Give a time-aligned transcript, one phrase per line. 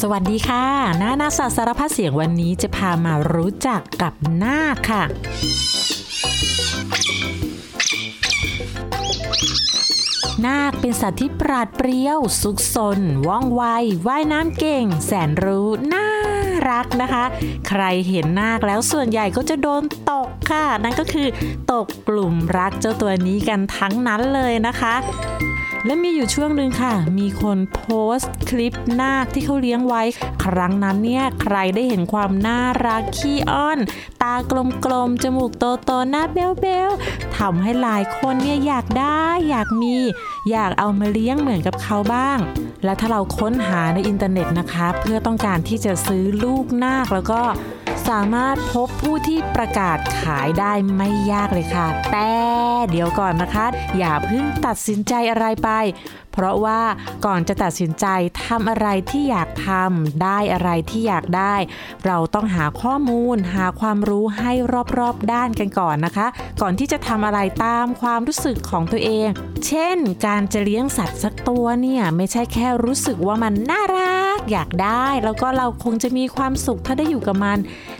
[0.00, 0.64] สวัสดีค่ะ
[0.98, 5.02] หน้านาศาสารพัดเสียงวันนี้จะพามารู้จักกับนาคค่ะ
[10.46, 13.62] นาคเป็นสัตว์ที่ปราดเปรียว สุขสน ว่องไว
[14.06, 16.06] ว่ายน้ำเก่ง แสนรู้น่า
[16.70, 17.24] รักนะคะ
[17.68, 21.28] ใครเห็นนาคแล้วส่วนใหญ่ก็จะโดนตกค่ะ นั่นก็คือ
[21.72, 24.94] ตกกลุ่มรักเจ้าตัวนี้กันทั้งนั้นเลยนะคะ
[25.86, 27.82] และมีอยู่ช่วงหนึ่งค่ะ มีคนโพ
[28.16, 30.02] สต์คลิปนาคที่เขาเลี้ยงไว้
[30.44, 33.78] ครั้งนั้นเนี่ยใครได้เห็นความน่ารักขี้อ้อน
[34.22, 34.34] ตา
[34.84, 39.94] กลมๆ จมูกโตๆ หน้าเบ้วๆทำให้หลายคนเนี่ยอยากได้อยากมี
[40.50, 42.38] อยากเอามาเลี้ยงเหมือนกับเขาบ้าง
[42.84, 47.40] และถ้าเราค้นหาในอินเทอร์เน็ตนะคะ เพื่อต้องการที่จะซื้อลูกนาคแล้วก็
[48.08, 52.32] สามารถพบผู้ที่ประกาศขายได้ไม่ยากเลยค่ะ แต่
[52.90, 53.66] เดี๋ยวก่อนนะคะ
[53.98, 55.70] อย่าเพิ่งตัดสินใจอะไรไป
[56.32, 56.80] เพราะว่า
[57.26, 58.06] ก่อนจะตัดสินใจ
[58.44, 61.54] ทำอะไรที่อยากทำได้อะไรที่อยากได้
[62.06, 64.52] เราต้องหาข้อมูล หาความรู้ให้
[64.98, 66.26] รอบๆด้านกันก่อนนะคะ
[66.62, 69.28] ก่อนที่จะทำอะไรตามความรู้สึกของตัวเอง
[69.66, 74.17] เช่น การจะเลี้ยงสัตว์สักตัวเนี่ยไม่ใช่แค่รู้สึกว่ามันน่ารัก
[74.50, 77.58] อยากได้ แล้วก็เราคงจะมีความสุขถ้าได้อยู่กับมัน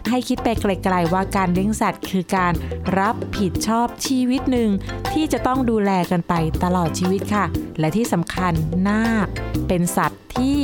[0.09, 2.53] ให้คิดไปไกลๆว่าการเลี้ยงสัตว์ คือการ
[2.99, 4.71] รับผิดชอบชีวิตหนึ่ง
[5.13, 7.45] ที่จะต้องดูแลกันไปตลอดชีวิตค่ะ
[7.79, 8.53] และที่สำคัญ
[8.89, 9.29] นาค
[9.69, 10.59] เป็นสัตว์ที่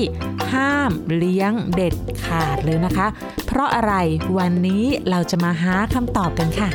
[0.52, 3.06] ห้ามเลี้ยงเด็ดขาดเลยนะคะ
[3.46, 3.94] เพราะอะไร
[4.38, 6.70] วันนี้เราจะมาหาคำตอบกันค่ะ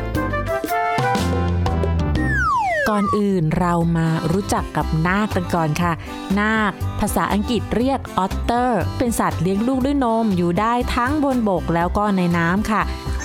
[2.90, 5.92] ก่อนอื่นเรามารู้จักกับนาคกันก่อนค่ะ
[6.40, 12.82] นาค ภาษาอังกฤษเรียกออตเตอร์ เป็นสัตว์เลี้ยงลูกด้วยนมอยู่ได้ทั้งบนบกแล้วก็ในน้ำค่ะ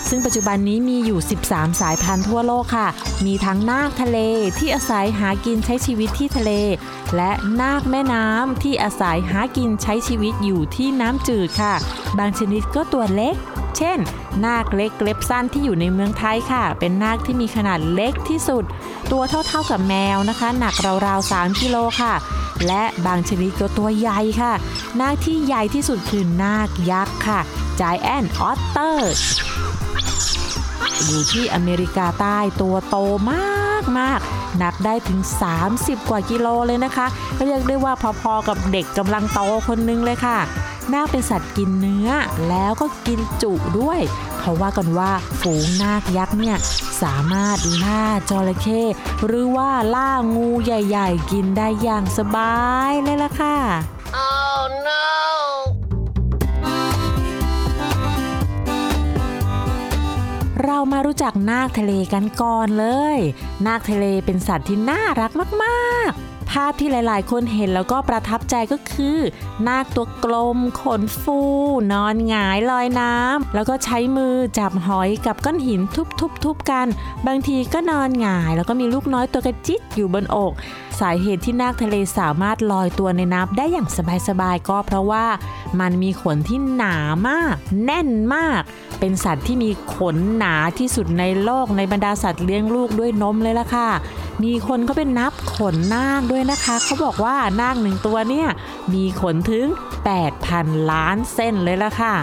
[0.08, 2.88] ซึ่งปัจจุบันนี้มีอยู่ 13 สายพันธุ์ทั่วโลกค่ะ
[3.24, 4.18] มีทั้งนาคทะเล
[4.58, 6.50] ที่อาศัยหากินใช้ชีวิตที่ทะเล
[7.16, 11.74] และนาคแม่น้ำที่อาศัยหากินใช้ชีวิตอยู่ที่น้ำจืดค่ะ
[12.18, 13.34] บางชนิดก็ตัวเล็ก
[13.76, 13.98] เช่น
[14.44, 18.64] นาคเล็กเล็บสั้นที่อยู่ในเมืองไทยค่ะ เป็นนาคที่มีขนาดเล็กที่สุด
[19.12, 20.74] ตัวเท่าๆกับแมวนะคะ หนัก
[21.06, 22.14] ราวๆ3กิโลค่ะ
[22.67, 24.52] และบางชนิดก็ตัวใหญ่ค่ะ
[25.00, 27.40] นาคที่ใหญ่ที่สุดคือนาคยักษ์ค่ะ
[27.80, 28.98] Giant Otter
[31.06, 32.96] อยู่ที่อเมริกาใต้ตัวโต
[33.33, 35.20] มากมากๆหนักได้ถึง
[35.64, 37.06] 30 กว่ากิโลเลยนะคะ
[37.45, 40.39] เรียกได้ว่าพอๆกับเด็กกำลังโตคนนึงเลยค่ะ
[40.92, 42.08] นาคเป็นสัตว์กินเนื้อ
[42.48, 44.00] แล้วก็กินจุด้วย
[44.39, 46.56] เขาว่ากันว่าฝูงนาคยักษ์เนี่ย
[47.02, 48.83] สามารถล่าจระเข้
[49.27, 52.56] หรือว่าล่างูใหญ่ๆ กินได้อย่างสบา
[52.90, 53.56] ยเลยล่ะค่ะ
[54.17, 55.05] Oh no!
[60.64, 63.18] เรามารู้จักนาคทะเลกันก่อนเลย
[63.66, 65.30] นาคทะเลเป็นสัตว์ที่น่ารัก
[65.62, 69.18] มาก ๆ ภาพที่หลาย ๆ คนเห็นแล้วก็ประทับใจก็คือ
[69.68, 71.38] นาคตัวกลม ขนฟู
[71.92, 75.80] นอนหงายลอยน้ำแล้วก็ใช้มือจับหอยกับก้อนหิน
[76.42, 76.86] ทุบๆๆกัน
[77.26, 80.52] บางทีก็นอนหงาย แล้วก็มีลูกน้อยตัวกระจิตอยู่บนอก
[81.00, 83.88] สาเหตุที่นาคทะเลสามารถลอยตัวในน้ำได้อย่าง
[84.28, 85.24] สบาย ๆ ก็เพราะว่า
[85.80, 86.96] มันมีขนที่หนา
[87.28, 87.54] มาก
[87.84, 88.60] แน่นมาก
[89.00, 93.90] เป็นสัตว์ที่มีขนหนาที่สุดในโลกในบรรดาสัตว์เลี้ยงลูกด้วยนมเลยล่ะค่ะ
[94.42, 98.48] มีคนเขาเป็นนับขนนาคด้วยนะคะเขาบอกว่านาคหนึ่งตัวเนี่ย
[98.95, 99.67] มีขนถึง
[100.28, 102.14] 8,000 ล้านเส้นเลยล่ะค่ะ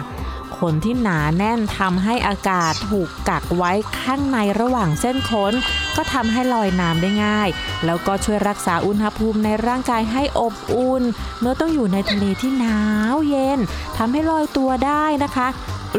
[0.58, 5.54] ขนที่หนาแน่นทำให้อากาศถูกกักไว้ข้างในระหว่างเส้นขน
[5.96, 7.50] ก็ทำให้ลอยน้ำได้ง่าย
[7.86, 11.04] แล้วก็ช่วยรักษาอุณหภูมิในร่างกายให้อบอุ่น
[11.40, 12.80] เมื่อต้องอยู่ในทะเลที่หนา
[13.14, 13.60] วเย็น
[13.98, 15.48] ทำให้ลอยตัวได้นะคะ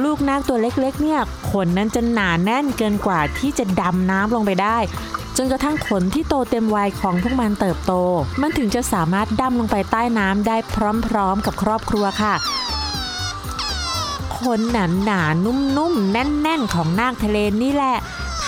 [0.04, 4.78] ลูกนาคตัวเล็กๆ เนี่ยขนนั้นจะหนาแน่นเกินกว่าที่จะดำน้ำลงไปได้
[5.36, 7.92] จนกระทั่งขนที่โตเต็มวัยของพวกมันเติบโต
[8.40, 10.56] มันถึงจะสามารถดำลงไปใต้น้ำได้
[11.06, 12.34] พร้อมๆ กับครอบครัวค่ะ
[14.36, 17.96] ขนหนาหนาๆนุ่มๆ แน่นๆ ของนาคทะเลนี่แหละ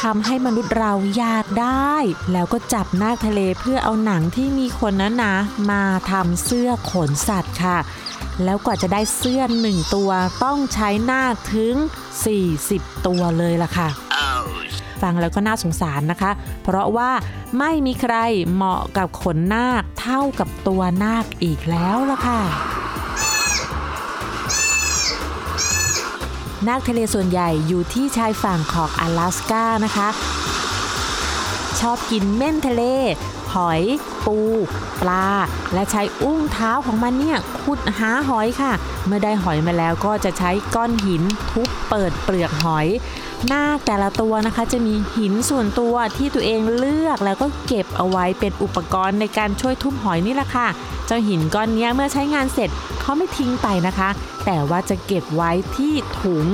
[0.01, 1.95] ทำให้มนุษย์เราอยากได้
[2.33, 5.37] แล้วก็จับนาคทะเลเพื่อเอาหนังที่มีขนนั้นนะ
[5.71, 7.79] มาทำเสื้อขนสัตว์ค่ะ
[8.45, 10.11] แล้วกว่าจะได้เสื้อหนึ่งตัว
[10.45, 11.75] ต้องใช้นาคถึง
[12.45, 13.89] 40 ตัวเลยล่ะค่ะ
[15.03, 16.31] ฟังแล้วก็น่าสงสารนะคะ
[16.63, 17.11] เพราะว่า
[17.59, 18.17] ไม่มีใคร
[18.53, 22.41] เหมาะกับขนนาคเท่ากับตัวนาคอีกแล้วล่ะค่ะ
[26.69, 30.09] นาคทะเลส่วนใหญ่อยู่ที่ชายฝั่งของ阿拉สกานะคะ
[31.81, 32.83] ชอบกินเม่นทะเล
[33.55, 33.83] หอย
[34.27, 34.39] ปู
[35.03, 35.29] ปลา
[35.75, 38.73] และใช้อุ้งเท้าของมันเนี่ยขุดหาหอยค่ะ
[39.07, 42.87] เมื่อได้หอยมาแล้วก็จะใช้ก้อนหินทุบเปิดเปลือกหอย
[43.53, 50.69] นาคแต่ละตัวนะคะ จะมีหินส่วนตัวที่ตัวเองเลือกแล้วก็เก็บเอาไว้เป็นอุปกรณ์ในการช่วยทุ่มหอยนี่แหละค่ะ
[51.07, 52.71] เจ้าหินก้อนนี้เมื่อใช้งานเสร็จ
[53.01, 54.11] เขาไม่ทิ้งไปนะคะ
[54.45, 56.47] แต่ว่าจะเก็บไว้ที่ถุง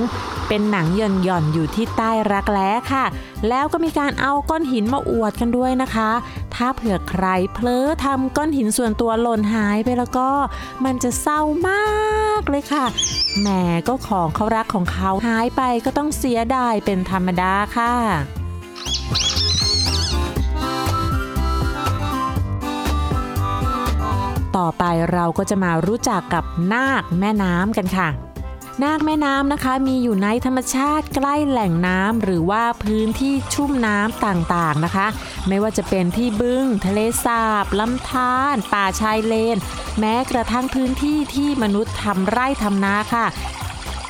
[0.53, 3.05] เป็นหนังหย่อนๆอยู่ที่ใต้รักแร้ค่ะ
[3.49, 6.11] แล้วก็มีการเอาก้อนหินมาอวดกันด้วยนะคะ
[6.55, 10.29] ถ้าเผื่อใครเผลอทำก้อนหินส่วนตัวหล่นหายไปแล้วก็
[10.85, 12.85] มันจะเศร้ามากเลยค่ะ
[13.41, 13.49] แหม
[13.89, 17.95] ก็ของเขารักของเขาหายไปก็ต้องเสียดายเป็นธรรมดาค่ะ
[24.57, 28.30] ต่อไปเราก็จะมารู้จักกับนาคแม่น้ำกันค่ะ
[28.85, 35.07] นาคแม่น้ำนะคะ มีอยู่ในธรรมชาติใกล้แหล่งน้ำหรือว่าพื้นที่ชุ่มน้ำต่างๆนะคะ
[35.49, 39.59] ไม่ว่าจะเป็นที่บึงทะเลสาบลำธารป่าชายเลน
[39.99, 43.27] แม้กระทั่งพื้นที่ที่มนุษย์ทำไร่ทำนาค่ะ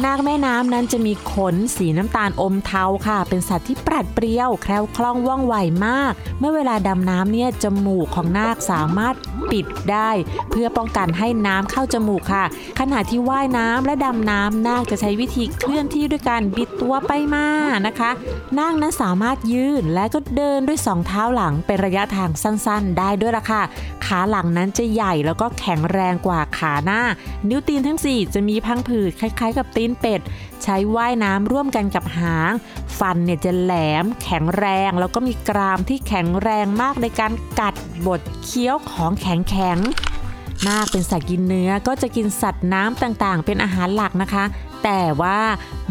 [0.04, 5.54] นาคแม่น้ำนั้นจะมีขนสีน้ำตาลอมเทาค่ะ เป็นสัตว์ที่ปราดเปรียว แคล้วคล่องว่องไว
[5.86, 9.14] มาก เมื่อเวลาดำน้ำเนี่ยจมูกของนาคสามารถ
[9.50, 10.10] ปิดได้
[10.50, 12.44] เพื่อป้องกันให้น้ำเข้าจมูกค่ะ
[12.80, 17.46] ขณะที่ว่ายน้ำและดำน้ำนาคจะใช้วิธีเคลื่อนที่ด้วยการบิดตัวไปมา
[17.86, 18.10] นะคะ
[18.58, 23.62] นาคนั้นสามารถยืนและก็เดินด้วยสองเท้าหลังเป็นระยะทางสั้น ๆ ได้ด้วยล่ะค่ะ
[24.10, 27.00] ขาหลังนั้นจะใหญ่แล้วก็แข็งแรงกว่าขาหน้า
[27.48, 30.20] นิ้วตีนทั้ง 4 จะมีพังผืดคล้ายๆ กับตีนเป็ด
[30.62, 32.52] ใช้ว่ายน้ำร่วมกันกับหาง
[32.98, 33.72] ฟันเนี่ยจะแหล
[34.02, 37.74] ม แข็งแรง แล้วก็มีกรามที่แข็งแรงมากในการกัด
[38.06, 44.44] บดเคี้ยวของแข็งๆนาคเป็นสัตว์กินเนื้อก็จะกินสัตว์น้ำต่างๆ เป็นอาหารหลักนะคะ
[44.84, 45.40] แต่ว่า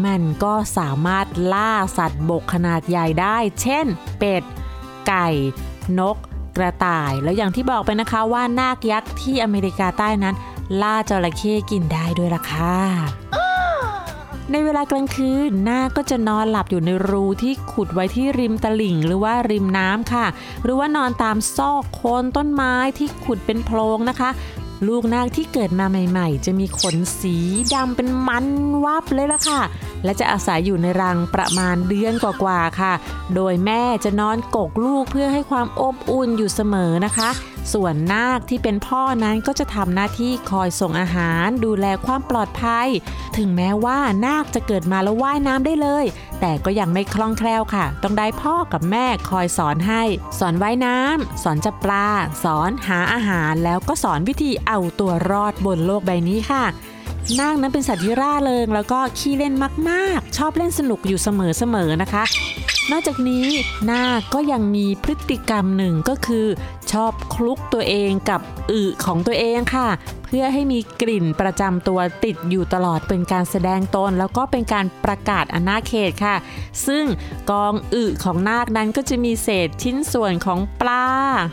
[0.06, 3.86] มันก็สามารถล่าสัตว์บกขนาดใหญ่ได้ เช่น
[4.18, 4.42] เป็ด
[5.08, 5.28] ไก่
[5.98, 6.16] นก
[6.60, 10.34] กระต่าย แล้วอย่างที่บอกไปนะคะว่านาคยักษ์ที่อเมริกาใต้นั้น
[10.82, 12.80] ล่าจระเข้กินได้ด้วยล่ะค่ะ
[14.52, 20.26] ในเวลากลางคืนนาคก็จะนอนหลับอยู่ในรูที่ขุดไว้ที่ริมตลิ่ง หรือว่าริมน้ำค่ะ
[20.62, 24.30] หรือว่านอนตามซอกโคนต้นไม้ที่ขุดเป็นโพรงนะคะ
[24.88, 27.36] ลูกนาคที่เกิดมาใหม่ ๆ จะมีขนสี
[27.74, 28.46] ดำเป็นมัน
[28.84, 29.60] วับเลยล่ะค่ะ
[30.04, 32.92] และจะอาศัยอยู่ในรังประมาณเดือนกว่าๆค่ะ
[33.34, 37.30] โดยแม่จะนอนกกลูกเพื่อให้ความอบอุ่นอยู่เสมอนะคะ
[37.72, 42.88] ส่วนนาคที่เป็นพ่อนั้นก็จะทำหน้าที่คอยส่งอาหารดูแลความปลอดภัย
[43.36, 46.04] ถึงแม้ว่านาคจะเกิดมาแล้วว่ายน้ำได้เลย
[46.40, 50.02] แต่ก็ยังไม่คล่องแคล่วค่ะ ต้องได้พ่อกับแม่คอยสอนให้
[50.38, 52.08] สอนว่ายน้ำสอนจับปลา
[52.44, 56.64] สอนหาอาหารแล้วก็สอนวิธีเอาตัวรอดบนโลกใบนี้ค่ะ
[57.38, 59.54] นาคนั้นเป็นสัตว์ที่ร่าเริงแล้วก็ขี้เล่น
[59.88, 61.28] มาก ๆ ชอบเล่นสนุกอยู่เส
[61.74, 62.24] มอๆนะคะ
[62.90, 63.46] นอกจากนี้
[63.90, 66.46] นาคก็ยังมีพฤติกรรมหนึ่งก็คือ
[66.92, 68.40] ชอบคลุกตัวเองกับ
[68.70, 69.88] อึของตัวเองค่ะ
[70.30, 76.36] พื่อให้มีกลิ่นประจำตัวติดอยู่ตลอดเป็นการแสดงตน แล้วก็เป็นการประกาศอาณาเขตค่ะ
[76.86, 77.04] ซึ่ง
[77.50, 81.06] กองอึของนาคนั้นก็จะมีเศษชิ้นส่วนของปลา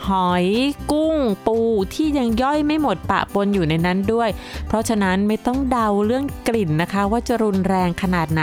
[0.07, 0.47] หอย
[0.91, 1.57] กุ้ง ปู
[1.93, 4.29] ที่ยังย่อยไม่หมดปะปนอยู่ในนั้นด้วย
[4.67, 8.41] เพราะฉะนั้นไม่ต้องเดาเรื่องกลิ่นนะคะ ว่าจะรุนแรงขนาดไหน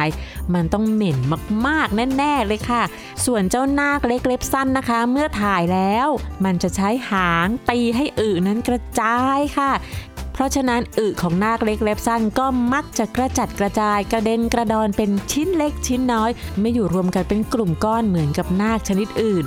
[0.54, 1.18] มันต้องเหม็น
[1.66, 2.82] มากๆแน่ๆเลยค่ะ
[3.24, 6.08] ส่วนเจ้านาคเล็กเล็บสั้นนะคะ เมื่อถ่ายแล้ว
[6.44, 9.72] มันจะใช้หางตีให้อึนั้นกระจายค่ะ
[10.34, 19.44] เพราะฉะนั้นอึของนาคเล็กเล็บสั้นก็มักจะกระจัดกระจายกระเด็นกระดอนเป็นชิ้นเล็กชิ้นน้อย ไม่อยู่รวมกันเป็นกลุ่มก้อนเหมือนกับนาคชนิดอื่น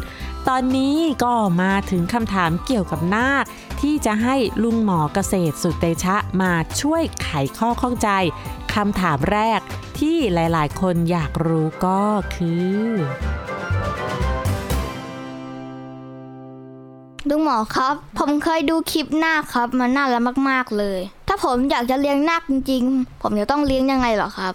[0.47, 3.45] ตอนนี้ก็มาถึงคำถามเกี่ยวกับนาค
[3.81, 8.09] ที่จะให้ลุงหมอเกษตรสุดเตชะมาช่วยไขข้อข้องใจ
[8.73, 9.59] คำถามแรก
[9.99, 12.83] ที่หลายๆ คนอยากรู้ก็คือ
[17.31, 24.53] ลุงหมอครับ ผมเคยดูคลิปนาคครับ มันน่ารักมาก ๆ เลย ถ้าผมอยากจะเลี้ยงนาคจริง ๆ ผมจะต้องเลี้ยงยังไงหรอครับ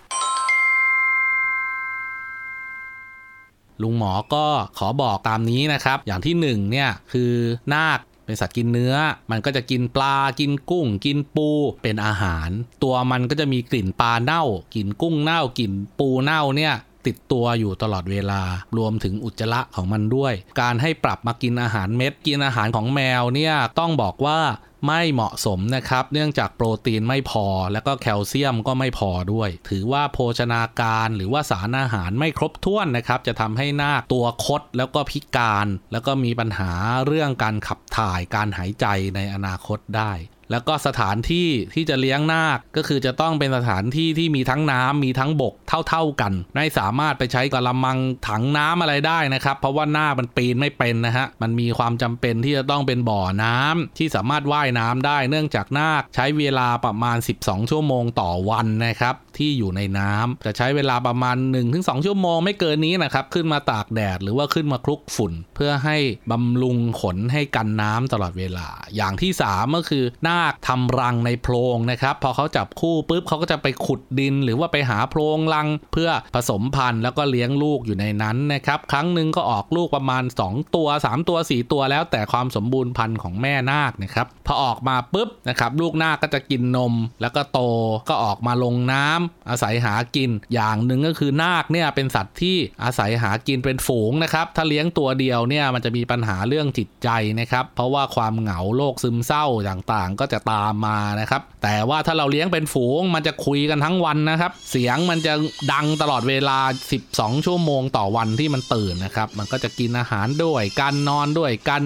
[3.82, 4.46] ลุงหมอก็
[4.78, 7.32] ขอบอกตามนี้นะครับ อย่างที่หนึ่งเนี่ยคือ
[7.74, 8.94] นาคเป็นสัตว์กินเนื้อ
[9.30, 11.48] มันก็จะกินปลา กินกุ้ง กินปู
[11.82, 12.48] เป็นอาหาร
[12.82, 16.74] ตัวมันก็จะมีกลิ่นปลาเน่า กลิ่นกุ้งเน่า กลิ่นปูเน่าเนี่ย
[17.06, 18.42] ติดตัวอยู่ตลอดเวลา
[18.78, 24.40] รวมถึงอุจจาระของมันด้วย การให้ปรับมากินอาหารเม็ด กินอาหารของแมวเนี่ยต้องบอกว่า
[24.86, 36.72] ไม่เหมาะสมนะครับ เนื่องจากโปรตีนไม่พอ แล้วก็แคลเซียมก็ไม่พอด้วย ถือว่าโภชนาการหรือว่าสารอาหารไม่ครบถ้วนนะครับ จะทำให้หน้าตัวคดแล้วก็พิการ แล้วก็มีปัญหา
[37.06, 40.12] เรื่องการขับถ่ายการหายใจในอนาคตได้
[40.52, 45.54] แล้วก็สถานที่ที่จะเลี้ยงนาคก็คือจะต้องเป็นสถานที่ที่มีทั้งน้ำมีทั้งบก
[45.88, 61.36] เท่า ๆกัน ไม่สามารถไปใช้กระมังถังน้ำอะไรได้นะครับ เพราะว่านาคมันปีนไม่เป็นนะฮะมันมีความจำเป็นที่จะต้องเป็นบ่อน้ำที่สามารถว่ายน้ำได้ เนื่องจากนาคใช้เวลาประมาณ 12 ชั่วโมงต่อวันนะครับที่อยู่ในน้ำจะใช้เวลาประมาณ
[61.70, 65.96] 1-2 ชั่วโมงไม่เกินนี้นะครับ ขึ้นมาตากแดดหรือว่าขึ้นมาคลุกฝุ่น เพื่อให้
[66.30, 87.60] บำรุงขนให้กันน้ำตลอดเวลา อย่างที่ 3 ก็คือนาคทำรังในโพรงนะครับ พอเขาจับคู่ปุ๊บเขาก็จะไปขุดดิน หรือว่าไปหาโพรงรัง เพื่อผสมพันธุ์แล้วก็เลี้ยงลูกอยู่ในนั้นนะครับ ครั้งหนึ่งก็ออกลูกประมาณ 2 ตัว 3 ตัว 4 ตัวแล้วแต่ความสมบูรณ์พันธุ์ของแม่นาคนะครับพอออกมาปุ๊บนะครับลูกนาคก็จะกินนม แล้วก็โต
[88.08, 97.08] ก็ออกมาลงน้ำอาศัยหากิน อย่างหนึ่งก็คือนาคเนี่ยเป็นสัตว์ที่อาศัยหากินเป็นฝูงนะครับ ถ้าเลี้ยงตัวเดียวเนี่ยมันจะมีปัญหาเรื่องจิตใจ
[97.40, 105.34] นะครับ เพราะว่าความเหงาโรคซึมเศร้าต่างๆ ก็จะตามมานะครับ แต่ว่าถ้าเราเลี้ยงเป็นฝูงมันจะคุยกันทั้งวันนะครับ เสียงมันจะ
[105.72, 106.58] ดังตลอดเวลา
[107.02, 111.82] 12 ชั่วโมงต่อวันที่มันตื่นนะครับ มันก็จะกินอาหารด้วยกันนอนด้วยกัน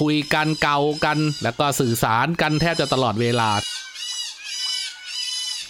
[0.00, 3.50] คุยกันเกากัน แล้วก็สื่อสารกันแทบจะตลอดเวลา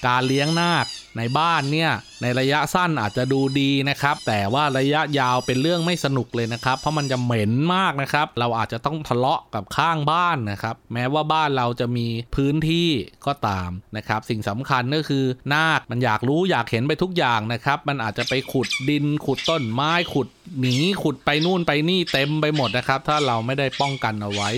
[0.07, 1.91] การเลี้ยงนาค ในบ้านเนี่ย
[2.23, 12.89] ในระยะสั้นอาจจะดูดีนะครับ แต่ว่าระยะยาวเป็นเรื่องไม่สนุกเลยนะครับ เพราะมันจะเหม็นมากนะครับ เราอาจจะต้องทะเลาะกับข้างบ้านนะครับ แม้ว่าบ้านเราจะมีพื้นที่
[13.27, 20.29] ก็ตามนะครับ สิ่งสำคัญก็คือนาคมันอยากรู้อยากเห็นไปทุกอย่างนะครับ มันอาจจะไปขุดดินขุดต้นไม้ขุด
[20.59, 24.51] หมีขุดไปนู่นไปนี่เต็มไปหมดนะครับ ถ้าเราไม่ได้ป้องกันเอาไว้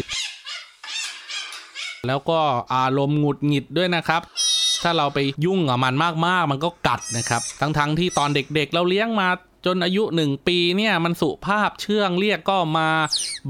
[2.06, 2.40] แล้วก็
[2.74, 4.22] อารมณ์หงุดหงิดด้วยนะครับ
[4.84, 5.94] ถ้าเราไปยุ่งกับมัน
[6.26, 9.28] มากๆ มันก็กัดนะครับ ทั้งๆทที่ตอนเด็กๆ เราเลี้ยงมา
[9.66, 12.88] จนอายุ 1 ปีเนี่ยมันสุภาพเชื่องเรียกก็มา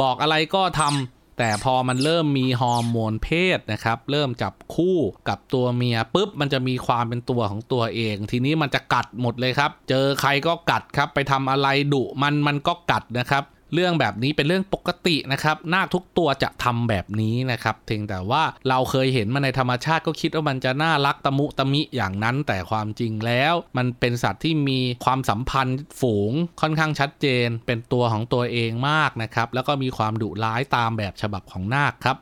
[0.01, 4.99] บอกอะไรก็ทำแต่พอมันเริ่มมีฮอร์โมนเพศนะครับ เริ่มจับคู่
[5.29, 32.19] กับตัวเมียปุ๊บ มันจะมีความเป็นตัวของตัวเอง ทีนี้มันจะกัดหมดเลยครับ เจอใครก็กัดครับ ไปทำอะไรดุมันมันก็กัดนะครับ เรื่องแบบนี้เป็นเรื่องปกตินะครับนาคทุกตัวจะทำแบบนี้นะครับเพียงแต่ว่าเราเคยเห็นมันในธรรมชาติก็คิดว่ามันจะน่ารักตะมุตะมิอย่างนั้น แต่ความจริงแล้ว มันเป็นสัตว์ที่มีความสัมพันธ์ฝูงค่อนข้างชัดเจน เป็นตัวของตัวเองมากนะครับแล้วก็มีความดุร้ายตามแบบฉบับของนาคครับ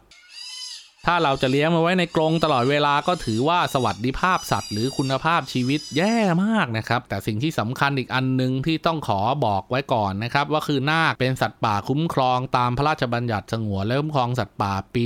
[1.06, 15.04] ถ้าเราจะเลี้ยงมาไว้ในกรงตลอดเวลาก็ถือว่าสวัสดิภาพสัตว์ หรือคุณภาพชีวิตแย่มากนะครับ แต่สิ่งที่สำคัญอีกอันหนึ่งที่ต้องขอบอกไว้ก่อนนะครับว่าคือนาคเป็นสัตว์ป่าคุ้มครองตามพระราชบัญญัติสงวนและคุ้มครองสัตว์ป่าปี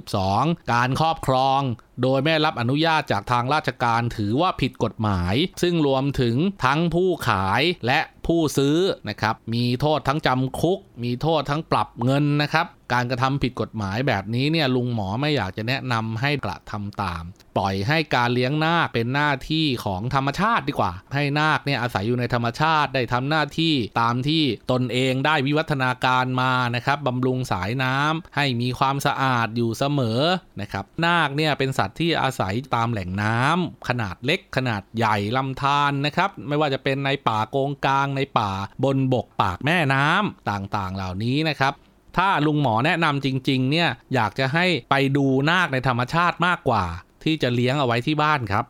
[0.00, 1.60] 2562 การครอบครอง
[2.02, 8.78] โดยไม่รับอนุญาตจากทางราชการถือว่าผิดกฎหมาย ซึ่งรวมถึงทั้งผู้ขายและผู้ซื้อ
[9.08, 17.22] นะครับ มีโทษทั้งจำคุก มีโทษทั้งปรับเงินนะครับ การกระทำผิดกฎหมายแบบนี้เนี่ยลุงหมอไม่อยากจะแนะนำให้กระทำตาม
[17.56, 30.20] ปล่อยให้การเลี้ยงนาคเป็นหน้าที่ของธรรมชาติดีกว่า ให้นาคเนี่ยอาศัยอยู่ในธรรมชาติได้ทำหน้าที่ตามที่ตนเองได้วิวัฒนาการมานะครับบำรุงสายน้ำให้มีความสะอาดอยู่เสมอ
[30.60, 38.50] นะครับ นาคเนี่ยเป็นสัตว์ที่อาศัยตามแหล่งน้ำขนาดเล็กขนาดใหญ่ลำธารนะครับ ไม่ว่าจะเป็นในป่าโกงกลางในป่า
[38.84, 41.72] บนบกปากแม่น้ำต่างๆ เหล่านี้นะครับ
[42.16, 46.84] ถ้าลุงหมอแนะนำจริง ๆ เนี่ยอยากจะให้ไปดูนาคในธรรมชาติมากกว่า
[47.24, 48.64] ที่จะเลี้ยงเอาไว้ที่บ้านครับ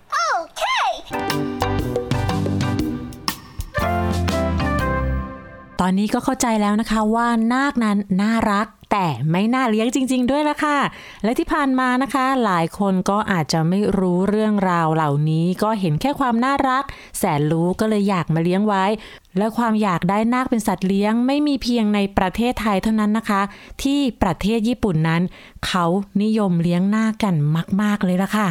[5.81, 10.79] ตอนนี้ก็เข้าใจแล้วนะคะว่านาคนั้นน่ารักแต่ไม่น่าเลี้ยงจริง ๆ ด้วยละค่ะ
[11.25, 16.85] และที่ผ่านมานะคะ หลายคนก็อาจจะไม่รู้เรื่องราวเหล่านี้ ก็เห็นแค่ความน่ารัก
[17.19, 18.85] แสนรู้ก็เลยอยากมาเลี้ยงไว้
[19.39, 23.43] และความอยากได้นาคเป็นสัตว์เลี้ยง ไม่มีเพียงในประเทศไทยเท่านั้นนะคะ
[23.83, 25.23] ที่ประเทศญี่ปุ่นนั้น
[25.67, 25.85] เขา
[26.23, 27.35] นิยมเลี้ยงนาคกัน
[27.81, 28.49] มาก ๆ เลยละค่ะ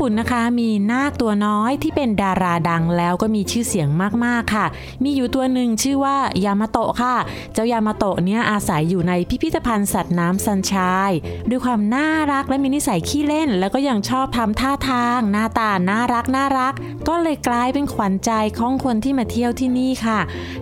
[0.00, 3.88] ปุ่นนะคะมีนาคตัวน้อยที่เป็นดาราดังแล้วก็มีชื่อเสียง
[4.24, 4.66] มากๆค่ะ
[5.04, 7.14] มีอยู่ตัวหนึ่งชื่อว่ายามาโตะค่ะ
[7.54, 11.10] เจ้ายามาโตะเนี่ยอาศัยอยู่ในพิพิธภัณฑ์สัตว์น้ำซันชาย
[11.48, 16.74] ด้วยความน่ารักและมีนิสัยขี้เล่น แล้วก็ยังชอบทำท่าทาง หน้าตาน่ารักน่ารัก
[17.08, 20.18] ก็เลยกลายเป็นขวัญใจของคนที่มาเที่ยวที่นี่ค่ะ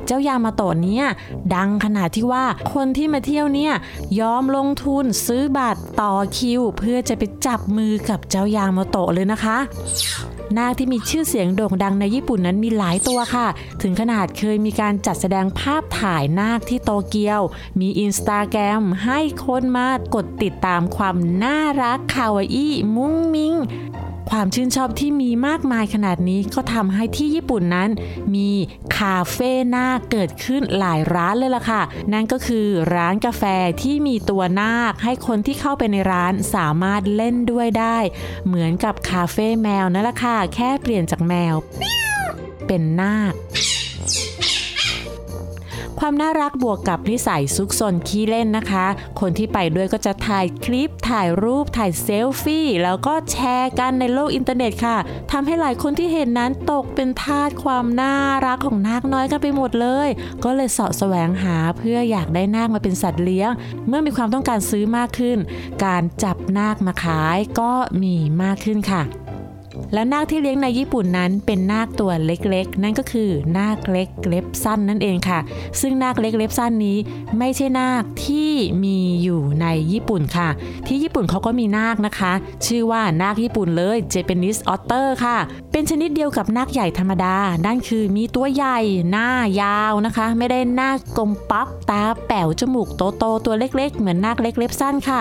[0.06, 1.06] เจ้ายามาโตะเนี่ย
[1.54, 3.74] ดังขนาดที่ว่าคนที่มาเที่ยวเนี่ย
[4.20, 9.58] ยอมลงทุนซื้อบัตรต่อคิว เพื่อจะไปจับมือกับเจ้ายามาโตะเลยนะคะ
[10.58, 13.46] นาคที่มีชื่อเสียงโด่งดังในญี่ปุ่นนั้นมีหลายตัวค่ะ
[13.82, 17.40] ถึงขนาดเคยมีการจัดแสดงภาพถ่ายนาคที่โตเกียว
[17.80, 23.54] มีอินสตาแกรมให้คนมากดติดตามความน่ารักคาวาอี้มุ้งมิง
[24.30, 27.90] ความชื่นชอบที่มีมากมายขนาดนี้ก็ทำให้ที่ญี่ปุ่นนั้น
[28.34, 28.50] มี
[28.96, 33.42] คาเฟ่นาเกิดขึ้นหลายร้านเลยล่ะค่ะ นั่นก็คือร้านกาแฟ
[33.82, 37.98] ที่มีตัวนาคให้คนที่เข้าไปในร้านสามารถเล่นด้วยได้
[38.46, 41.54] เหมือนกับคาเฟ่แมวนั่นแหละค่ะ แค่เปลี่ยนจากแมว
[42.66, 43.34] เป็นนาก
[46.00, 48.86] ความน่ารักบวกกับนิสัยซุกซนขี้เล่นนะคะ
[49.20, 54.96] คนที่ไปด้วยก็จะถ่ายคลิป ถ่ายรูป ถ่ายเซลฟี่ แล้วก็แชร์กันในโลกอินเทอร์เน็ตค่ะ
[55.32, 58.14] ทำให้หลายคนที่เห็นนั้นตกเป็นทาสความน่า
[58.46, 60.08] รักของนากน้อยกันไปหมดเลย
[60.44, 63.50] ก็เลยเสาะแสวงหาเพื่ออยากได้นากมาเป็นสัตว์เลี้ยง
[63.88, 65.38] เมื่อมีความต้องการซื้อมากขึ้น
[65.84, 67.72] การจับนาคมาขายก็
[68.02, 69.25] มีมากขึ้นค่ะ
[69.92, 75.38] แล้วนาคที่เลี้ยงในญี่ปุ่นนั้นเป็นนาคตัวเล็กๆ นั่นก็คือนาคเล็กเล็บสั้นนั่นเองค่ะ
[75.80, 76.98] ซึ่งนาคเล็กเล็บสั้นนี้
[77.38, 78.52] ไม่ใช่นาคที่
[78.84, 80.48] มีอยู่ในญี่ปุ่นค่ะ
[80.86, 82.32] ที่ญี่ปุ่นเขาก็มีนาคนะคะ
[82.66, 85.36] ชื่อว่านาคญี่ปุ่นเลย Japanese Otter ค่ะ
[85.72, 88.78] เป็นชนิดเดียวกับนาคใหญ่ธรรมดา นั่นคือมีตัวใหญ่
[89.10, 89.28] หน้า
[89.62, 95.20] ยาวนะคะ ไม่ได้หน้ากลมปักตาแป๋วจมูกโตๆตัวเล็กๆ เหมือนนาคเล็กเล็บสั้นค่ะ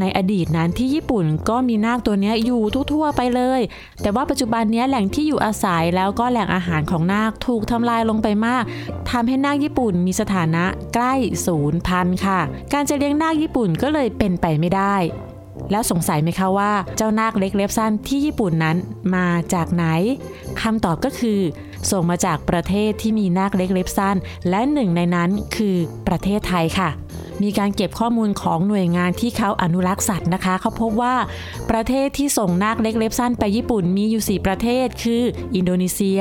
[0.00, 3.60] ในอดีตนั้นที่ญี่ปุ่นก็มีนาคตัวนี้อยู่ทั่วๆไปเลย
[4.02, 8.64] แต่ว่าปัจจุบันนี้แหล่งที่อยู่อาศัยแล้วก็แหล่งอาหารของนาคถูกทำลายลงไปมาก
[9.10, 11.14] ทำให้นาคญี่ปุ่นมีสถานะใกล้
[11.46, 12.40] ศูนย์พันค่ะ
[12.72, 14.96] การจะเลี้ยงนาคญี่ปุ่นก็เลยเป็นไปไม่ได้
[15.70, 18.76] แล้วสงสัยไหมคะว่าเจ้านาคเล็กเล็บสั้นที่ญี่ปุ่นนั้น
[19.14, 19.84] มาจากไหน
[20.60, 21.40] คำตอบก็คือ
[21.90, 24.16] ส่งมาจากประเทศที่มีนาคเล็กเล็บสั้น
[24.48, 25.76] และหนึ่งในนั้นคือ
[26.08, 26.90] ประเทศไทยค่ะ
[27.42, 31.14] มีการเก็บข้อมูลของหน่วยงานที่เขาอนุรักษ์สัตว์นะคะ เขาพบว่า
[31.70, 35.22] ประเทศที่ส่งนาคเล็กเล็บสั้นไปญี่ปุ่นมีอยู่ 4 ประเทศ คือ
[35.54, 36.20] อินโดนีเซีย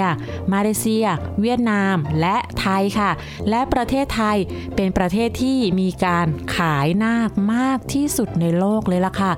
[0.53, 1.05] มาเลเซีย
[1.41, 3.11] เวียดนาม และไทยค่ะ
[3.49, 4.38] และประเทศไทย
[4.75, 9.31] เป็นประเทศที่มีการขายนาคมากที่สุดในโลกเลยล่ะค่ะ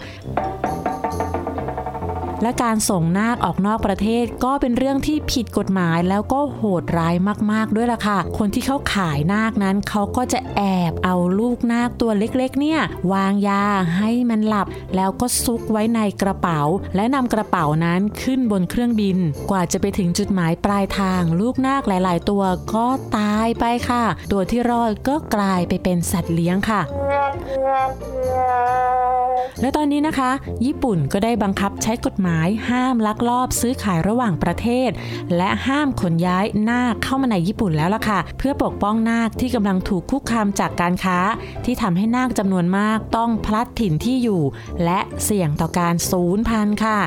[2.42, 7.16] และการส่งนาคออกนอกประเทศก็เป็นเรื่องที่ผิดกฎหมายแล้วก็โหดร้าย
[7.52, 12.82] มาก ๆ ด้วยล่ะค่ะ คนที่เขาขายนาคนั้นเขาก็จะแอบเอาลูกนาคตัวเล็ก ๆ เนี่ย
[13.14, 13.64] วางยา
[13.98, 16.62] ให้มันหลับ แล้วก็ซุกไว้ในกระเป๋า
[16.96, 19.18] และนำกระเป๋านั้นขึ้นบนเครื่องบิน
[19.50, 22.44] กว่าจะไปถึงจุดหมายปลายทาง ลูกนาคหลาย ๆ ตัว
[22.74, 26.82] ก็ตายไปค่ะ ตัวที่รอดก็กลายไปเป็นสัตว์เลี้ยงค่ะ
[29.62, 30.32] และตอนนี้นะคะ
[30.66, 34.90] ญี่ปุ่นก็ได้บังคับใช้กฎหมายห้ามลักลอบซื้อขายระหว่างประเทศ
[35.38, 41.18] และห้ามขนย้ายนาคเข้ามาในญี่ปุ่นแล้วล่ะค่ะ เพื่อปกป้องนาคที่กำลังถูกคุกคามจากการค้า
[41.66, 44.42] ที่ทำให้นาคจำนวนมากต้องพลัดถิ่นที่อยู่
[44.84, 47.00] และเสี่ยงต่อการสูญพันธุ์ค่ะ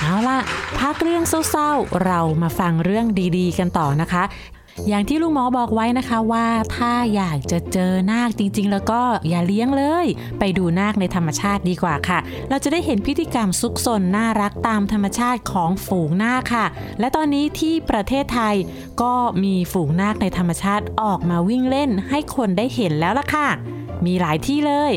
[0.00, 0.38] เอาล่ะ
[0.80, 3.06] พักเรื่องเศร้าๆ เรามาฟังเรื่อง
[3.38, 4.22] ดีๆ กันต่อนะคะ
[4.88, 10.06] อย่างที่ลุงหมอบอกไว้นะคะว่าถ้าอยากจะเจอนาคจริง ๆ แล้วก็อย่าเลี้ยงเลย
[10.38, 16.66] ไปดูนาคในธรรมชาติดีกว่าค่ะ เราจะได้เห็นพิธีกรรมซุกซนน่ารักตามธรรมชาติของฝูงนาคค่ะ
[17.00, 18.54] และตอนนี้ที่ประเทศไทย
[19.02, 23.48] ก็มีฝูงนาคในธรรมชาติออกมาวิ่งเล่นให้คนได้เห็นแล้วล่ะค่ะ
[24.06, 24.92] มีหลายที่เลย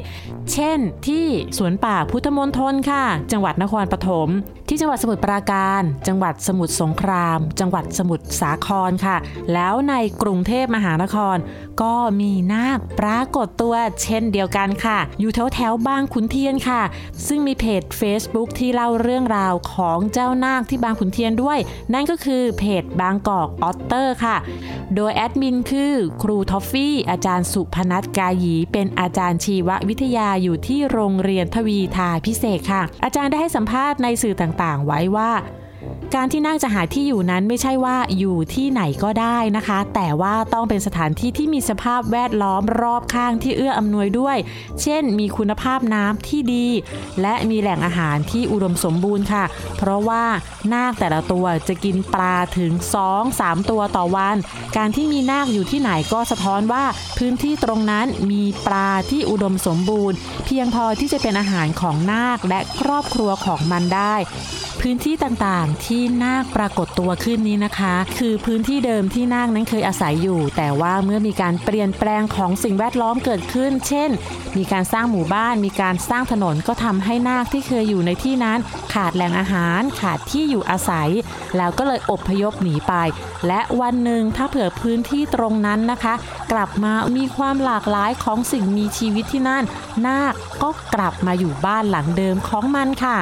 [0.53, 1.25] เช่นที่
[1.57, 4.29] สวนป่าพุทธมณฑลค่ะ จังหวัดนครปฐม
[4.69, 9.17] ที่จังหวัดสมุทรปราการ จังหวัดสมุทรสงคราม จังหวัดสมุทรสาครค่ะ
[9.53, 11.37] แล้วในกรุงเทพมหานคร
[11.81, 16.81] ก็มีนากปรากฏตัวเช่นเดียวกันค่ะ อยู่แถวแถวบางขุนเทียนค่ะ
[17.27, 21.59] ซึ่งมีเพจ Facebook ที่เล่าเรื่องราวของเจ้านากที่บางขุนเทียนด้วย
[21.93, 24.37] นั่นก็คือเพจบางกอกออตเตอร์ค่ะ
[24.95, 35.29] โดยแอดมินคือครูทอฟฟี่ อาจารย์สุพนัทกายีเป็นอาจารย์ชีววิทยาอยู่ที่โรงเรียนทวีธาภิเศกค่ะ อาจารย์ได้ให้สัมภาษณ์ในสื่อต่างต่างๆ ไว้ว่า
[36.15, 44.37] การที่นาคจะหาที่อยู่นั้นไม่ใช่ว่าอยู่ที่ไหนก็ได้นะคะ แต่ว่าต้องเป็นสถานที่ที่มีสภาพแวดล้อมรอบข้างที่เอื้ออำนวยด้วย
[44.81, 46.67] เช่น มีคุณภาพน้ำที่ดี
[47.21, 49.45] และมีแหล่งอาหารที่อุดมสมบูรณ์ค่ะ
[49.77, 50.23] เพราะว่า
[50.73, 52.71] นาคแต่ละตัวจะกินปลาถึง
[53.21, 54.35] 2-3 ตัวต่อวัน
[54.77, 56.83] การที่มีนาคอยู่ที่ไหนก็สะท้อนว่า
[57.17, 64.15] พื้นที่ตรงนั้นมีปลาที่อุดมสมบูรณ์ เพียงพอที่จะเป็นอาหารของนาคและครอบครัวของมันได้
[64.81, 74.09] พื้นที่ต่างๆที่นาคปรากฏตัวขึ้นนี้นะคะ คือพื้นที่เดิมที่นาคนั้นเคยอาศัยอยู่ แต่ว่าเมื่อมีการเปลี่ยนแปลงของสิ่งแวดล้อมเกิดขึ้น เช่น
[74.57, 78.59] มีการสร้างหมู่บ้าน มีการสร้างถนนก็ทำให้นาคที่เคยอยู่ในที่นั้น
[78.93, 81.09] ขาดแหล่งอาหาร ขาดที่อยู่อาศัย
[81.57, 82.93] แล้วก็เลยอบพยพหนีไป
[83.47, 86.13] และวันหนึ่งถ้าเผื่อพื้นที่ตรงนั้นนะคะ
[86.51, 89.63] กลับมามีความหลากหลายของสิ่งมีชีวิตที่นั่น
[90.05, 93.17] นาคก็กลับมาอยู่บ้านหลังเดิมของมันค่ะ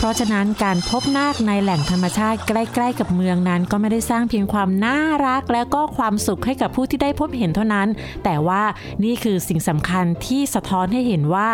[0.00, 7.88] เพราะฉะนั้นการพบนาคในแหล่งธรรมชาติใกล้ๆ กับเมืองนั้น ก็ไม่ได้สร้างเพียงความน่ารัก และก็ความสุขให้กับผู้ที่ได้พบเห็นเท่านั้น
[8.24, 8.62] แต่ว่า
[9.04, 11.48] นี่คือสิ่งสำคัญที่สะท้อนให้เห็นว่า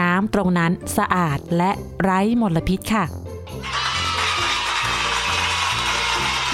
[0.00, 1.70] น้ำตรงนั้นสะอาดและ
[2.02, 3.04] ไร้มลพิษค่ะ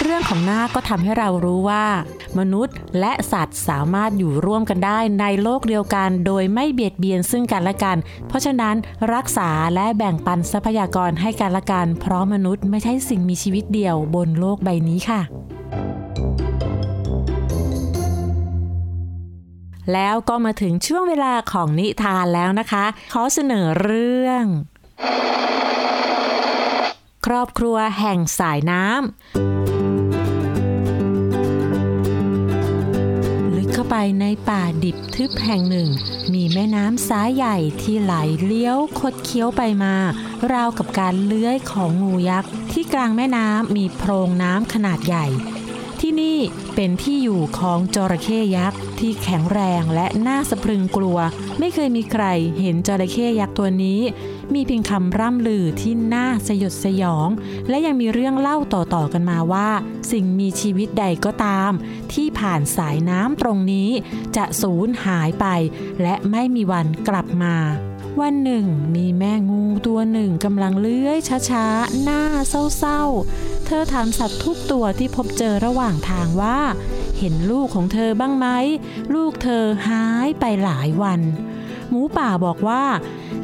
[0.06, 1.84] เรื่องของนาคก็ทำให้เรารู้ว่า
[2.38, 7.96] มนุษย์และสัตว์สามารถอยู่ร่วมกันได้ในโลกเดียวกัน โดยไม่เบียดเบียนซึ่งกันและกัน
[8.28, 8.76] เพราะฉะนั้น
[9.14, 15.20] รักษาและแบ่งปันทรัพยากรให้กันและกัน เพราะมนุษย์ไม่ใช่สิ่งมีชีวิตเดียวบนโลกใบนี้ค่ะ
[19.92, 24.44] แล้วก็มาถึงช่วงเวลาของนิทานแล้วนะคะ ขอเสนอเรื่อง
[27.26, 29.63] ครอบครัวแห่งสายน้ำ
[33.96, 35.88] ไปในป่าดิบทึบแห่งหนึ่ง
[36.32, 39.94] มีแม่น้ำสายใหญ่ที่ไหลเลี้ยวคดเคี้ยวไปมา
[40.52, 45.26] ราวกับการเลื้อยของงูยักษ์ ที่กลางแม่น้ำมีโพรงน้ำขนาดใหญ่
[46.00, 46.38] ที่นี่
[46.74, 51.18] เป็นที่อยู่ของจระเข้ยักษ์ที่แข็งแรงและน่าสะพรึงกลัว
[51.58, 52.24] ไม่เคยมีใคร
[52.60, 54.00] เห็นจระเข้ยักษ์ตัวนี้
[54.54, 57.28] มีเพียงคำร่ำลือที่น่าสยดสยอง
[57.68, 59.68] และยังมีเรื่องเล่าต่อๆกันมาว่า
[60.12, 61.72] สิ่งมีชีวิตใดก็ตาม
[62.12, 63.90] ที่ผ่านสายน้ำตรงนี้
[64.36, 65.46] จะสูญหายไป
[66.02, 67.56] และไม่มีวันกลับมา
[68.20, 71.18] วันหนึ่งมีแม่งูตัวหนึ่งกำลังเลื้อย
[71.50, 72.22] ช้าๆ หน้า
[72.78, 76.58] เศร้าๆ เธอถามสัตว์ทุกตัวที่พบเจอระหว่างทางว่า
[77.18, 78.46] เห็นลูกของเธอบ้างไหม
[79.14, 81.20] ลูกเธอหายไปหลายวัน
[81.88, 82.84] หมูป่าบอกว่า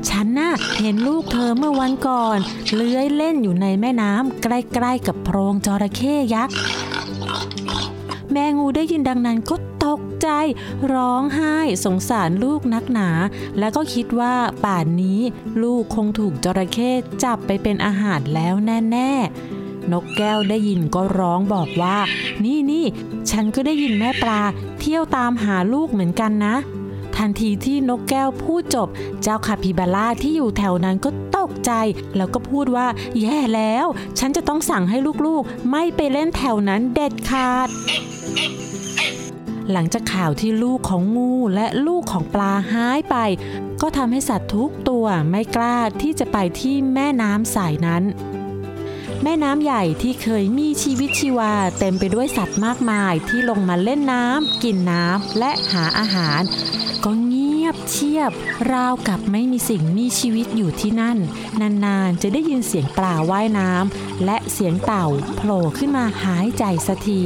[0.08, 2.38] ฉันน่ะเห็นลูกเธอเมื่อวันก่อน
[2.74, 6.54] เลื้อยเล่นอยู่ในแม่น้ำใกล้ๆกับโพรงจระเข้ยักษ์
[8.32, 10.28] แมงูได้ยินดังนั้นก็ตกใจ
[10.92, 13.08] ร้องไห้สงสารลูกนักหนา
[13.58, 14.34] แล้วก็คิดว่า
[14.64, 15.20] ป่านนี้
[15.62, 16.90] ลูกคงถูกจระเข้
[17.24, 21.98] จับไปเป็นอาหารแล้วแน่ๆ นกแก้วได้ยินก็ร้องบอกว่า
[22.44, 22.84] นี่นี่
[23.30, 24.40] ฉันก็ได้ยินแม่ปลา
[24.80, 26.56] เที่ยวตามหาลูกเหมือนกันนะ
[27.20, 28.88] ทันทีที่นกแก้วพูดจบ
[29.22, 31.72] เจ้าคาปิบาร่าที่อยู่แถวนั้นก็ตกใจ
[32.16, 32.86] แล้วก็พูดว่า
[33.20, 33.86] แย่แล้ว
[34.18, 37.68] ฉันจะต้องสั่งให้ลูกๆ ไม่ไปเล่นแถวนั้นเด็ดขาด
[39.72, 43.16] หลังจากข่าวที่ลูกของงูและลูกของปลาหายไป
[43.82, 48.02] ก็ทำให้สัตว์ทุกตัวไม่กล้าที่จะไปที่แม่น้ำสายนั้น
[49.22, 56.40] แม่น้ำใหญ่ที่เคยมีชีวิตชีวา เต็มไปด้วยสัตว์มากมายที่ลงมาเล่นน้ำกินน้ำและหาอาหาร
[57.04, 58.32] ก็เงียบเชียบ
[58.72, 61.18] ราวกับไม่มีสิ่งมีชีวิตอยู่ที่นั่น
[61.84, 65.06] นานๆ จะได้ยินเสียงปลาว่ายน้ำและเสียงเต่า
[65.36, 67.22] โผล่ขึ้นมาหายใจสักที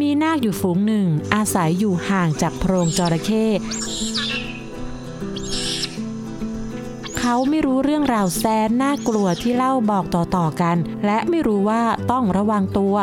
[0.00, 3.46] มีนาคอยู่ฝูงหนึ่งอาศัยอยู่ห่างจากโพรงจระเข้
[7.32, 12.96] เขาไม่รู้เรื่องราวแสนน่ากลัวที่เล่าบอกต่อๆกัน และไม่รู้ว่าต้องระวังตัว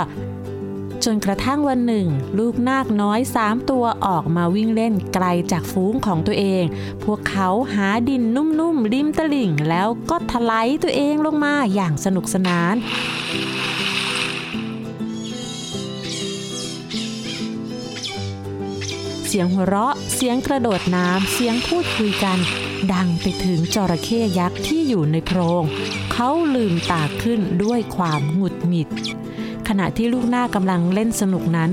[1.03, 6.63] จนกระทั่งวันหนึ่ง ลูกนาคน้อยสามตัวออกมาวิ่งเล่นไกลจากฝูงของตัวเอง
[7.03, 12.75] พวกเขาหาดินนุ่มๆริมตลิ่ง แล้วก็ถลายตัวเองลงมาอย่างสนุกสนาน
[19.27, 22.39] เสียงหัวเราะ เสียงกระโดดน้ำ เสียงพูดคุยกัน
[22.93, 25.63] ดังไปถึงจระเข้ยักษ์ที่อยู่ในโพรง
[26.13, 28.89] เขาลืมตาขึ้นด้วยความหงุดหงิด
[29.67, 31.69] ขณะที่ลูกหน้ากำลังเล่นสนุกนั้น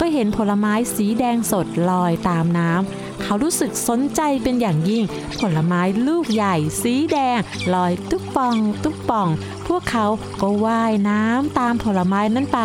[0.00, 5.04] ก็เห็นผลไม้สีแดงสดลอยตามน้ำ เขารู้สึกสนใจเป็นอย่างยิ่ง
[5.40, 7.38] ผลไม้ลูกใหญ่ สีแดง
[7.74, 9.28] ลอยตุ๊บปอง ตุ๊บปอง
[9.68, 10.06] พวกเขา
[10.40, 12.60] ก็ว่ายน้ำตามผลไม้นั้นไป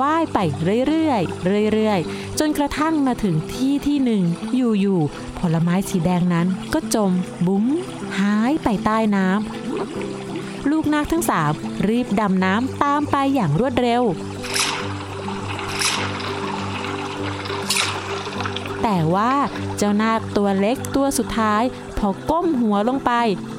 [0.00, 0.38] ว่ายไป
[0.88, 4.22] เรื่อยๆเรื่อยๆ จนกระทั่งมาถึงที่ที่หนึ่ง
[4.56, 7.10] อยู่ๆ ผลไม้สีแดงนั้นก็จม
[7.46, 7.64] บุ๋ม
[8.18, 11.52] หายไปใต้น้ำลูกนาคทั้งสาม
[11.88, 14.02] รีบดำน้ำตามไปอย่างรวดเร็ว
[18.82, 19.32] แต่ว่า
[19.76, 21.62] เจ้านาคตัวเล็กตัวสุดท้าย
[21.98, 23.12] พอก้มหัวลงไป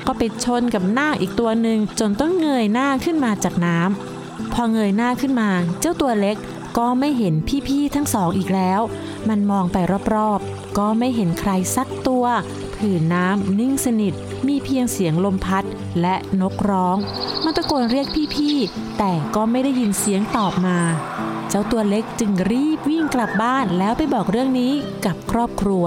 [0.08, 6.38] ก็ไปชนกับนาคอีกตัวหนึ่งจนต้องเงยหน้าขึ้นมาจากน้ำพอเงยหน้าขึ้นมา เจ้าตัวเล็ก
[6.78, 7.34] ก็ไม่เห็น
[7.68, 8.82] พี่ๆทั้งสองอีกแล้ว
[9.30, 9.78] มันมองไป
[10.14, 12.26] รอบๆ ก็ไม่เห็นใครสักตัว
[12.76, 14.14] ผืนน้ำนิ่งสนิท
[14.48, 15.64] มีเพียงเสียงลมพัด
[16.02, 16.98] และนกร้อง
[17.44, 20.78] มันตะโกนเรียกพี่ๆ แต่ก็ไม่ได้ยินเสียงตอบมา
[21.50, 24.74] เจ้าตัวเล็กจึงรีบวิ่งกลับบ้านแล้วไปบอกเรื่องนี้
[25.06, 25.86] กับครอบครัว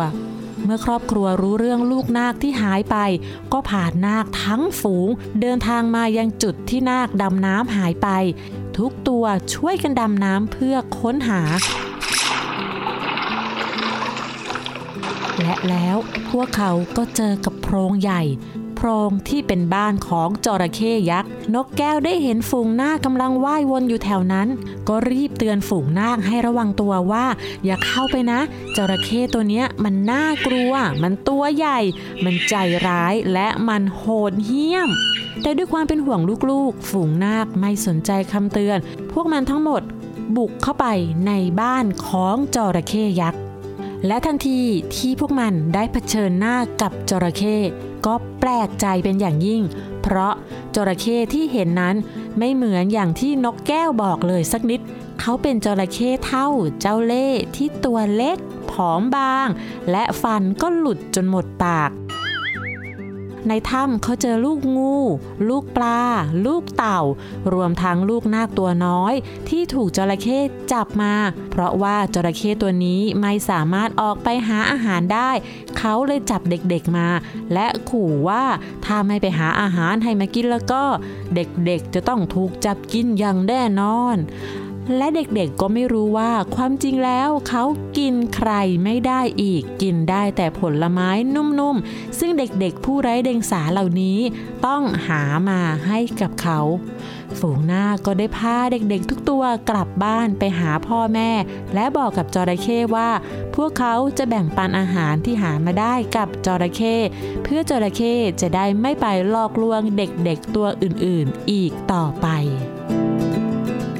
[0.65, 2.97] เมื่อครอบครัวรู้เรื่องลูกนาคที่หายไป
[3.53, 5.09] ก็พานาคทั้งฝูง
[5.41, 8.09] เดินทางมายังจุดที่นาคดำน้ำหายไป
[8.79, 11.41] ทุกตัวช่วยกันดำน้ำเพื่อค้นหา
[15.41, 15.97] และแล้ว
[16.31, 18.23] พวกเขาก็เจอกับโพรงใหญ่
[18.77, 24.49] โพรงที่เป็นบ้านของจระเข้ยักษ์ นกแก้วได้เห็นฝูงนาคกำลังว่ายวนอยู่แถวนั้น
[24.89, 27.27] ก็รีบเตือนฝูงนาคให้ระวังตัวว่า
[27.65, 28.41] อย่าเข้าไปนะ
[28.77, 31.81] จระเข้ตัวเนี้ยมันน่ากลัว มันตัวใหญ่
[32.25, 32.55] มันใจ
[32.87, 34.89] ร้ายและมันโหดเหี้ยม
[35.43, 38.79] แต่ด้วยความเป็นห่วงลูกๆ ฝูงนาคไม่สนใจคำเตือน
[39.13, 39.83] พวกมันทั้งหมด
[40.37, 40.87] บุกเข้าไป
[41.27, 43.41] ในบ้านของจระเข้ยักษ์
[44.07, 44.61] และทันที
[44.97, 47.57] ที่พวกมันได้เผชิญหน้ากับจระเข้
[48.07, 49.63] ก็แปลกใจเป็นอย่างยิ่ง
[50.03, 50.33] เพราะ
[50.75, 51.97] จระเข้ที่เห็นนั้น
[52.39, 54.81] ไม่เหมือนอย่างที่นกแก้วบอกเลยสักนิด
[55.21, 56.49] เขาเป็นจระเข้เท่า
[56.81, 58.39] เจ้าเล่ห์ที่ตัวเล็ก
[58.71, 59.49] ผอมบาง
[59.91, 61.91] และฟันก็หลุดจนหมดปาก
[63.49, 64.97] ในถ้ำเขาเจอลูกงู
[65.49, 66.01] ลูกปลา
[66.47, 67.01] ลูกเต่า
[67.55, 69.15] รวมทั้งลูกนาคตัวน้อย
[69.49, 70.39] ที่ถูกจระเข้
[70.73, 71.15] จับมา
[71.51, 75.31] เพราะว่าจระเข้ตัวนี้ไม่สามารถออกไปหาอาหารได้
[75.79, 77.09] เขาเลยจับเด็กๆมา
[77.53, 78.45] และขู่ว่า
[78.85, 80.83] ถ้าไม่ไปหาอาหารให้มากินแล้วก็
[81.35, 84.17] เด็กๆจะต้องถูกจับกินอย่างแน่นอน
[84.97, 87.65] และเด็กๆก็ไม่รู้ว่าความจริงแล้วเขา
[87.99, 88.51] กินใคร
[88.85, 94.19] ไม่ได้อีก กินได้แต่ผลไม้นุ่มๆ ซึ่งเด็กๆ ผู้ไร้เดียงสาเหล่านี้
[94.67, 96.61] ต้องหามาให้กับเขา
[97.39, 101.31] ฝูงหน้าก็ได้พาเด็กๆ ทุกตัวกลับบ้านไปหาพ่อแม่
[101.75, 103.11] และบอกกับจระเข้ว่า
[103.57, 106.97] พวกเขาจะแบ่งปันอาหารที่หามาได้กับจระเข้
[107.45, 112.29] เพื่อจระเข้จะได้ไม่ไปหลอกลวงเด็กๆ ตัวอื่นๆ อีกต่อไป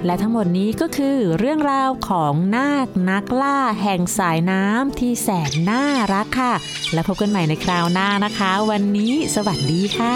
[0.07, 6.55] และทั้งหมดนี้ก็คือเรื่องราวของนาคนักล่าแห่งสายน้ำที่แสนน่ารักค่ะ
[6.93, 10.15] และพบกันใหม่ในคราวหน้านะคะ วันนี้สวัสดีค่ะ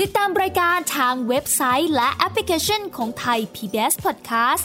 [0.00, 4.64] ติดตามรายการทางเว็บไซต์และแอปพลิเคชันของไทย PBS Podcast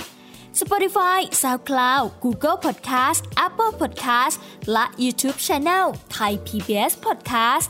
[0.62, 4.36] Spotify SoundCloud Google Podcast Apple Podcast
[4.72, 5.86] และ YouTube Channel
[6.17, 7.69] Thai PBS Podcast